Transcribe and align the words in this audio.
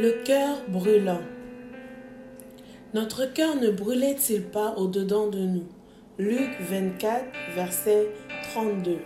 Le 0.00 0.12
cœur 0.24 0.58
brûlant. 0.68 1.22
Notre 2.94 3.26
cœur 3.34 3.56
ne 3.56 3.68
brûlait-il 3.68 4.42
pas 4.42 4.74
au-dedans 4.76 5.26
de 5.26 5.40
nous? 5.40 5.66
Luc 6.20 6.50
24, 6.60 7.24
verset 7.56 8.06
32. 8.52 8.98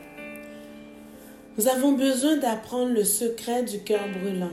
Nous 1.57 1.69
avons 1.69 1.93
besoin 1.93 2.37
d'apprendre 2.37 2.93
le 2.93 3.05
secret 3.05 3.63
du 3.63 3.79
cœur 3.79 4.03
brûlant. 4.21 4.53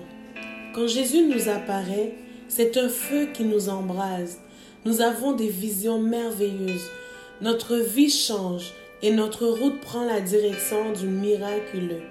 Quand 0.73 0.87
Jésus 0.87 1.25
nous 1.25 1.49
apparaît, 1.49 2.13
c'est 2.47 2.77
un 2.77 2.87
feu 2.87 3.27
qui 3.33 3.43
nous 3.43 3.67
embrase. 3.67 4.39
Nous 4.85 5.01
avons 5.01 5.33
des 5.33 5.49
visions 5.49 5.99
merveilleuses. 5.99 6.89
Notre 7.41 7.75
vie 7.75 8.09
change 8.09 8.71
et 9.01 9.11
notre 9.11 9.45
route 9.45 9.81
prend 9.81 10.05
la 10.05 10.21
direction 10.21 10.93
du 10.93 11.07
miraculeux. 11.07 12.03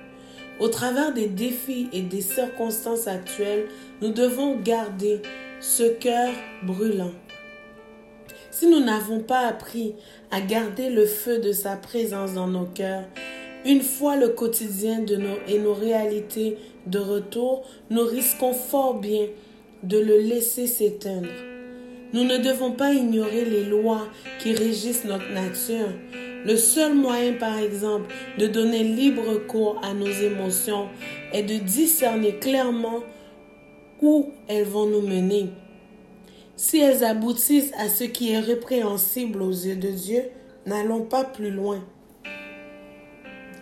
Au 0.60 0.68
travers 0.68 1.12
des 1.12 1.26
défis 1.26 1.88
et 1.92 2.02
des 2.02 2.20
circonstances 2.20 3.06
actuelles, 3.06 3.66
nous 4.02 4.10
devons 4.10 4.56
garder 4.56 5.22
ce 5.60 5.84
cœur 5.84 6.30
brûlant. 6.64 7.12
Si 8.50 8.66
nous 8.66 8.80
n'avons 8.80 9.20
pas 9.20 9.46
appris 9.46 9.94
à 10.32 10.40
garder 10.40 10.90
le 10.90 11.06
feu 11.06 11.38
de 11.38 11.52
sa 11.52 11.76
présence 11.76 12.34
dans 12.34 12.48
nos 12.48 12.64
cœurs, 12.64 13.04
une 13.64 13.82
fois 13.82 14.16
le 14.16 14.28
quotidien 14.28 15.00
de 15.00 15.16
nos, 15.16 15.36
et 15.46 15.58
nos 15.58 15.74
réalités 15.74 16.58
de 16.86 16.98
retour, 16.98 17.64
nous 17.90 18.04
risquons 18.04 18.52
fort 18.52 18.98
bien 18.98 19.26
de 19.84 19.98
le 19.98 20.18
laisser 20.18 20.66
s'éteindre. 20.66 21.28
Nous 22.12 22.24
ne 22.24 22.38
devons 22.38 22.72
pas 22.72 22.92
ignorer 22.92 23.44
les 23.44 23.64
lois 23.64 24.08
qui 24.40 24.54
régissent 24.54 25.04
notre 25.04 25.30
nature. 25.32 25.92
Le 26.44 26.56
seul 26.56 26.94
moyen, 26.94 27.34
par 27.34 27.58
exemple, 27.58 28.14
de 28.38 28.46
donner 28.46 28.84
libre 28.84 29.46
cours 29.46 29.80
à 29.82 29.92
nos 29.92 30.06
émotions 30.06 30.88
est 31.32 31.42
de 31.42 31.56
discerner 31.56 32.36
clairement 32.36 33.00
où 34.00 34.30
elles 34.46 34.66
vont 34.66 34.86
nous 34.86 35.02
mener. 35.02 35.50
Si 36.56 36.78
elles 36.78 37.04
aboutissent 37.04 37.72
à 37.78 37.88
ce 37.88 38.04
qui 38.04 38.32
est 38.32 38.40
répréhensible 38.40 39.42
aux 39.42 39.50
yeux 39.50 39.76
de 39.76 39.90
Dieu, 39.90 40.22
n'allons 40.66 41.02
pas 41.02 41.24
plus 41.24 41.50
loin. 41.50 41.84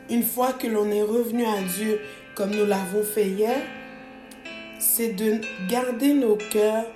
Une 0.09 0.22
fois 0.22 0.53
que 0.53 0.67
l'on 0.67 0.91
est 0.91 1.03
revenu 1.03 1.45
à 1.45 1.62
Dieu 1.77 2.00
comme 2.34 2.50
nous 2.50 2.67
l'avons 2.67 3.03
fait 3.03 3.28
hier, 3.28 3.56
c'est 4.78 5.15
de 5.15 5.41
garder 5.69 6.12
nos 6.12 6.37
cœurs 6.37 6.87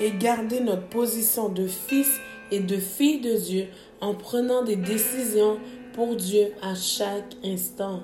et 0.00 0.12
garder 0.12 0.60
notre 0.60 0.86
position 0.86 1.48
de 1.48 1.66
fils 1.66 2.20
et 2.50 2.60
de 2.60 2.76
fille 2.76 3.20
de 3.20 3.36
Dieu 3.36 3.66
en 4.04 4.14
prenant 4.14 4.62
des 4.62 4.76
décisions 4.76 5.58
pour 5.94 6.14
Dieu 6.14 6.52
à 6.60 6.74
chaque 6.74 7.36
instant. 7.42 8.02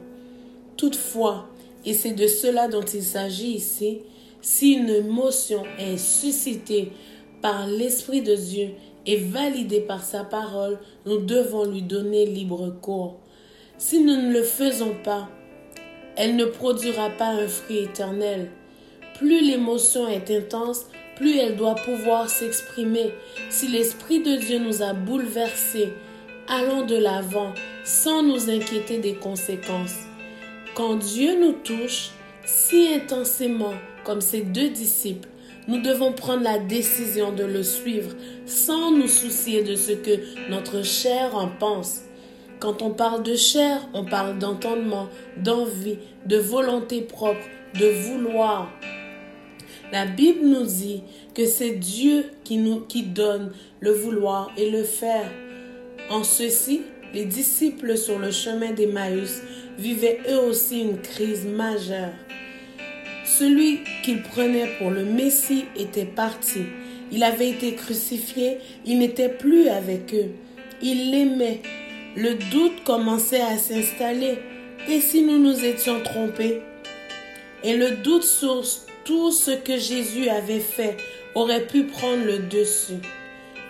Toutefois, 0.77 1.47
et 1.85 1.93
c'est 1.93 2.13
de 2.13 2.27
cela 2.27 2.69
dont 2.69 2.83
il 2.83 3.03
s'agit 3.03 3.53
ici, 3.53 3.99
si 4.41 4.73
une 4.73 4.89
émotion 4.89 5.63
est 5.79 5.99
suscitée 5.99 6.93
par 7.43 7.67
l'Esprit 7.67 8.23
de 8.23 8.35
Dieu 8.35 8.71
et 9.05 9.17
validée 9.17 9.83
par 9.83 10.03
sa 10.03 10.25
parole, 10.25 10.79
nous 11.05 11.19
devons 11.19 11.65
lui 11.65 11.83
donner 11.83 12.25
libre 12.25 12.75
cours. 12.81 13.19
Si 13.77 14.03
nous 14.03 14.17
ne 14.17 14.33
le 14.33 14.43
faisons 14.43 14.95
pas, 15.05 15.29
elle 16.17 16.37
ne 16.37 16.47
produira 16.47 17.11
pas 17.11 17.29
un 17.29 17.47
fruit 17.47 17.79
éternel. 17.79 18.51
Plus 19.19 19.43
l'émotion 19.43 20.09
est 20.09 20.31
intense, 20.31 20.87
plus 21.21 21.37
elle 21.37 21.55
doit 21.55 21.75
pouvoir 21.75 22.31
s'exprimer. 22.31 23.13
Si 23.51 23.69
l'Esprit 23.69 24.23
de 24.23 24.37
Dieu 24.37 24.59
nous 24.59 24.83
a 24.83 24.95
bouleversés, 24.95 25.93
allons 26.49 26.87
de 26.87 26.97
l'avant 26.97 27.53
sans 27.85 28.23
nous 28.23 28.49
inquiéter 28.49 28.99
des 28.99 29.15
conséquences. 29.15 29.97
Quand 30.75 30.97
Dieu 30.97 31.39
nous 31.39 31.53
touche 31.53 32.11
si 32.47 32.89
intensément 32.89 33.75
comme 34.03 34.23
ses 34.23 34.41
deux 34.41 34.71
disciples, 34.71 35.29
nous 35.69 35.83
devons 35.83 36.13
prendre 36.13 36.43
la 36.43 36.59
décision 36.59 37.33
de 37.33 37.45
le 37.45 37.63
suivre 37.63 38.13
sans 38.47 38.91
nous 38.91 39.07
soucier 39.07 39.63
de 39.63 39.75
ce 39.75 39.93
que 39.93 40.49
notre 40.49 40.83
chair 40.83 41.37
en 41.37 41.49
pense. 41.49 42.01
Quand 42.61 42.81
on 42.81 42.91
parle 42.91 43.23
de 43.23 43.37
chair, 43.37 43.79
on 43.93 44.07
parle 44.07 44.39
d'entendement, 44.39 45.09
d'envie, 45.37 45.99
de 46.25 46.39
volonté 46.39 47.03
propre, 47.03 47.45
de 47.79 47.87
vouloir. 47.87 48.71
La 49.93 50.07
Bible 50.07 50.47
nous 50.47 50.67
dit 50.67 51.03
que 51.35 51.47
c'est 51.47 51.73
Dieu 51.73 52.27
qui 52.45 52.59
nous 52.59 52.87
donne 53.07 53.53
le 53.81 53.91
vouloir 53.91 54.53
et 54.57 54.71
le 54.71 54.85
faire. 54.85 55.31
En 56.11 56.23
ceci, 56.23 56.83
les 57.13 57.25
disciples 57.25 57.97
sur 57.97 58.19
le 58.19 58.31
chemin 58.31 58.71
d'Emmaüs 58.71 59.43
vivaient 59.79 60.21
eux 60.31 60.39
aussi 60.39 60.81
une 60.81 61.01
crise 61.01 61.45
majeure. 61.45 62.13
Celui 63.25 63.81
qu'ils 64.05 64.23
prenaient 64.23 64.71
pour 64.79 64.91
le 64.91 65.05
Messie 65.05 65.65
était 65.77 66.05
parti. 66.05 66.61
Il 67.11 67.25
avait 67.25 67.51
été 67.51 67.75
crucifié, 67.75 68.59
il 68.87 68.99
n'était 68.99 69.29
plus 69.29 69.69
avec 69.69 70.15
eux. 70.15 70.31
Il 70.83 71.11
l'aimait. 71.11 71.63
Le 72.17 72.35
doute 72.51 72.85
commençait 72.85 73.41
à 73.41 73.59
s'installer. 73.59 74.39
Et 74.89 75.01
si 75.01 75.23
nous 75.23 75.39
nous 75.39 75.65
étions 75.65 76.01
trompés? 76.03 76.63
Et 77.65 77.77
le 77.77 77.97
doute 77.97 78.25
sur 78.25 78.65
tout 79.11 79.33
ce 79.33 79.51
que 79.51 79.77
Jésus 79.77 80.29
avait 80.29 80.61
fait 80.61 80.97
aurait 81.35 81.67
pu 81.67 81.83
prendre 81.83 82.25
le 82.25 82.39
dessus. 82.39 83.01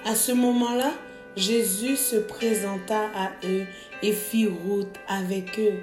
À 0.05 0.15
ce 0.15 0.33
moment-là, 0.33 0.93
Jésus 1.34 1.97
se 1.97 2.17
présenta 2.17 3.06
à 3.17 3.31
eux 3.47 3.65
et 4.03 4.12
fit 4.12 4.49
route 4.49 4.95
avec 5.09 5.59
eux. 5.59 5.79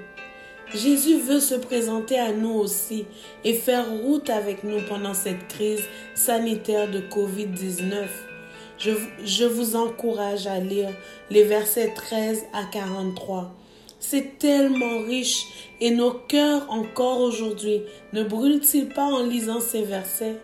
Jésus 0.72 1.18
veut 1.18 1.40
se 1.40 1.56
présenter 1.56 2.20
à 2.20 2.30
nous 2.30 2.52
aussi 2.52 3.04
et 3.42 3.54
faire 3.54 3.90
route 3.90 4.30
avec 4.30 4.62
nous 4.62 4.80
pendant 4.88 5.14
cette 5.14 5.48
crise 5.48 5.82
sanitaire 6.14 6.88
de 6.88 7.00
COVID-19. 7.00 8.06
Je, 8.78 8.92
je, 9.24 9.44
vous 9.44 9.74
encourage 9.74 10.46
à 10.46 10.60
lire 10.60 10.90
les 11.30 11.42
versets 11.42 11.92
13 11.96 12.44
à 12.52 12.62
43. 12.70 13.57
C'est 14.00 14.38
tellement 14.38 15.00
riche 15.00 15.46
et 15.80 15.90
nos 15.90 16.12
cœurs 16.12 16.70
encore 16.70 17.20
aujourd'hui 17.20 17.82
ne 18.12 18.22
brûlent-ils 18.22 18.88
pas 18.88 19.04
en 19.04 19.24
lisant 19.24 19.60
ces 19.60 19.82
versets? 19.82 20.36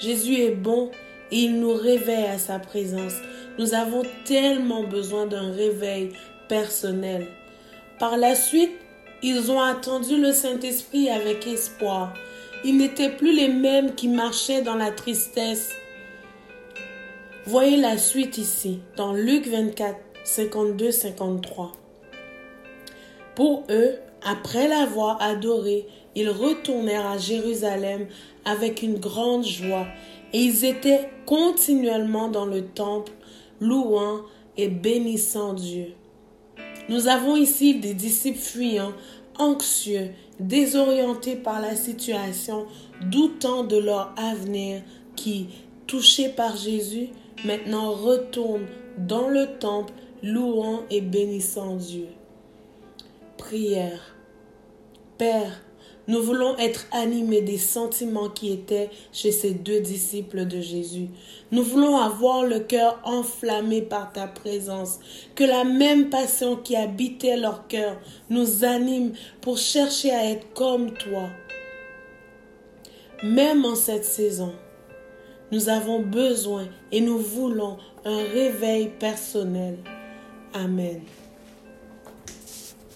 Jésus 0.00 0.40
est 0.40 0.54
bon 0.54 0.90
et 1.30 1.36
il 1.36 1.60
nous 1.60 1.74
réveille 1.74 2.26
à 2.26 2.38
sa 2.38 2.58
présence. 2.58 3.14
Nous 3.58 3.74
avons 3.74 4.02
tellement 4.24 4.82
besoin 4.82 5.26
d'un 5.26 5.52
réveil 5.52 6.10
personnel. 6.48 7.28
Par 7.98 8.16
la 8.16 8.34
suite, 8.34 8.72
ils 9.22 9.50
ont 9.50 9.60
attendu 9.60 10.20
le 10.20 10.32
Saint-Esprit 10.32 11.10
avec 11.10 11.46
espoir. 11.46 12.14
Ils 12.64 12.76
n'étaient 12.76 13.10
plus 13.10 13.34
les 13.34 13.48
mêmes 13.48 13.94
qui 13.94 14.08
marchaient 14.08 14.62
dans 14.62 14.76
la 14.76 14.90
tristesse. 14.90 15.70
Voyez 17.46 17.76
la 17.76 17.98
suite 17.98 18.38
ici, 18.38 18.80
dans 18.96 19.12
Luc 19.12 19.46
24, 19.46 19.96
52-53. 20.24 21.72
Pour 23.34 23.64
eux, 23.70 23.94
après 24.22 24.68
l'avoir 24.68 25.20
adoré, 25.22 25.86
ils 26.14 26.28
retournèrent 26.28 27.06
à 27.06 27.18
Jérusalem 27.18 28.06
avec 28.44 28.82
une 28.82 28.98
grande 28.98 29.44
joie 29.44 29.86
et 30.32 30.38
ils 30.38 30.64
étaient 30.64 31.08
continuellement 31.26 32.28
dans 32.28 32.46
le 32.46 32.66
temple, 32.66 33.12
louant 33.60 34.20
et 34.56 34.68
bénissant 34.68 35.54
Dieu. 35.54 35.94
Nous 36.88 37.08
avons 37.08 37.36
ici 37.36 37.76
des 37.76 37.94
disciples 37.94 38.38
fuyants, 38.38 38.92
anxieux, 39.38 40.10
désorientés 40.38 41.36
par 41.36 41.60
la 41.60 41.76
situation, 41.76 42.66
doutant 43.10 43.64
de 43.64 43.76
leur 43.76 44.12
avenir, 44.16 44.82
qui, 45.16 45.48
touchés 45.86 46.28
par 46.28 46.56
Jésus, 46.56 47.08
maintenant 47.44 47.92
retournent 47.92 48.66
dans 48.98 49.28
le 49.28 49.46
temple, 49.58 49.92
louant 50.22 50.80
et 50.90 51.00
bénissant 51.00 51.76
Dieu. 51.76 52.08
Père, 55.18 55.60
nous 56.06 56.22
voulons 56.22 56.56
être 56.58 56.86
animés 56.92 57.40
des 57.40 57.58
sentiments 57.58 58.28
qui 58.28 58.52
étaient 58.52 58.90
chez 59.12 59.32
ces 59.32 59.54
deux 59.54 59.80
disciples 59.80 60.46
de 60.46 60.60
Jésus. 60.60 61.08
Nous 61.50 61.64
voulons 61.64 61.96
avoir 61.98 62.44
le 62.44 62.60
cœur 62.60 63.00
enflammé 63.02 63.82
par 63.82 64.12
ta 64.12 64.28
présence. 64.28 65.00
Que 65.34 65.42
la 65.42 65.64
même 65.64 66.10
passion 66.10 66.54
qui 66.56 66.76
habitait 66.76 67.36
leur 67.36 67.66
cœur 67.66 67.96
nous 68.28 68.64
anime 68.64 69.14
pour 69.40 69.58
chercher 69.58 70.12
à 70.12 70.30
être 70.30 70.52
comme 70.54 70.92
toi. 70.92 71.28
Même 73.24 73.64
en 73.64 73.74
cette 73.74 74.04
saison, 74.04 74.52
nous 75.50 75.68
avons 75.68 76.00
besoin 76.00 76.68
et 76.92 77.00
nous 77.00 77.18
voulons 77.18 77.78
un 78.04 78.22
réveil 78.32 78.90
personnel. 79.00 79.78
Amen. 80.54 81.00